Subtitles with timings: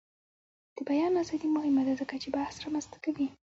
[0.75, 3.27] د بیان ازادي مهمه ده ځکه چې بحث رامنځته کوي.